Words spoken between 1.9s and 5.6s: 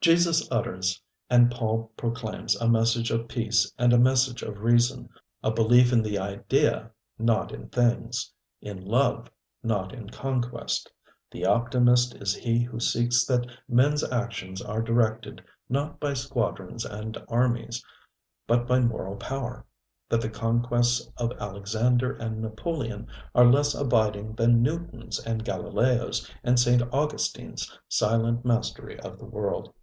proclaims a message of peace and a message of reason, a